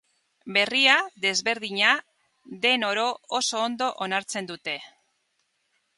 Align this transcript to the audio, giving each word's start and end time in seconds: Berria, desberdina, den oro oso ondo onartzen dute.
Berria, 0.53 0.95
desberdina, 1.25 1.91
den 2.65 2.87
oro 2.89 3.07
oso 3.41 3.63
ondo 3.67 3.93
onartzen 4.07 4.51
dute. 4.53 4.79